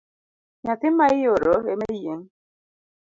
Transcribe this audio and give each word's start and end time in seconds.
Nyathi 0.63 0.89
maioro 0.97 1.53
emayieng’ 1.73 2.23